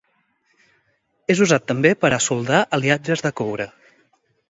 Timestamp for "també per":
1.73-2.13